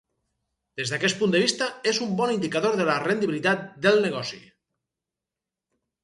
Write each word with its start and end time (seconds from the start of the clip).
Des 0.79 0.91
d'aquest 0.93 1.17
punt 1.17 1.33
de 1.33 1.41
vista, 1.41 1.65
és 1.91 1.99
un 2.05 2.15
bon 2.21 2.33
indicador 2.35 2.77
de 2.79 2.87
la 2.87 2.95
rendibilitat 3.03 3.61
del 3.87 4.01
negoci. 4.07 4.41